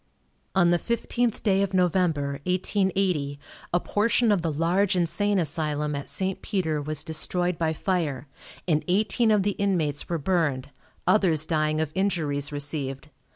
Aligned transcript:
On 0.55 0.71
the 0.71 0.79
15th 0.79 1.43
day 1.43 1.61
of 1.61 1.75
November, 1.75 2.39
1880, 2.47 3.39
a 3.71 3.79
portion 3.79 4.31
of 4.31 4.41
the 4.41 4.51
large 4.51 4.95
insane 4.95 5.37
asylum 5.37 5.93
at 5.93 6.09
St. 6.09 6.41
Peter 6.41 6.81
was 6.81 7.03
destroyed 7.03 7.59
by 7.59 7.71
fire, 7.73 8.27
and 8.67 8.83
eighteen 8.87 9.29
of 9.29 9.43
the 9.43 9.51
inmates 9.61 10.09
were 10.09 10.17
burned, 10.17 10.71
others 11.05 11.45
dying 11.45 11.79
of 11.79 11.91
injuries 11.93 12.51
received. 12.51 13.09